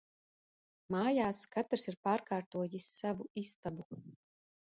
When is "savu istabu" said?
2.95-3.87